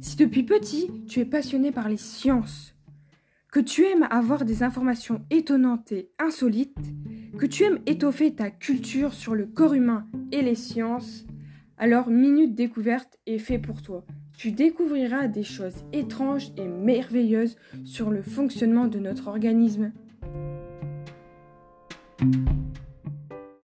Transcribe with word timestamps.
Si 0.00 0.16
depuis 0.16 0.44
petit 0.44 0.90
tu 1.06 1.20
es 1.20 1.24
passionné 1.26 1.72
par 1.72 1.88
les 1.88 1.98
sciences, 1.98 2.74
que 3.52 3.60
tu 3.60 3.84
aimes 3.84 4.06
avoir 4.10 4.44
des 4.44 4.62
informations 4.62 5.22
étonnantes 5.30 5.92
et 5.92 6.10
insolites, 6.18 6.76
que 7.36 7.46
tu 7.46 7.64
aimes 7.64 7.80
étoffer 7.86 8.34
ta 8.34 8.50
culture 8.50 9.12
sur 9.12 9.34
le 9.34 9.46
corps 9.46 9.74
humain 9.74 10.06
et 10.32 10.40
les 10.40 10.54
sciences, 10.54 11.26
alors 11.76 12.08
Minute 12.08 12.54
Découverte 12.54 13.18
est 13.26 13.38
fait 13.38 13.58
pour 13.58 13.82
toi. 13.82 14.04
Tu 14.36 14.52
découvriras 14.52 15.28
des 15.28 15.44
choses 15.44 15.84
étranges 15.92 16.50
et 16.56 16.66
merveilleuses 16.66 17.56
sur 17.84 18.10
le 18.10 18.22
fonctionnement 18.22 18.86
de 18.86 18.98
notre 18.98 19.28
organisme. 19.28 19.92